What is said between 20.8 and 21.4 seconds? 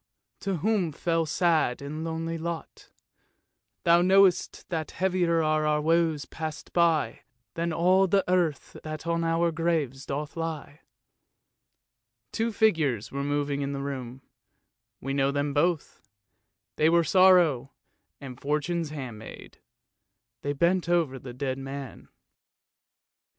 over the